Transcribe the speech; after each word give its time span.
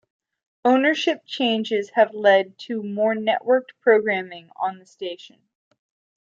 Ownership 0.65 1.21
changes 1.27 1.91
have 1.91 2.15
led 2.15 2.57
to 2.61 2.81
more 2.81 3.13
networked 3.13 3.77
programming 3.83 4.49
on 4.55 4.79
the 4.79 4.87
station. 4.87 5.43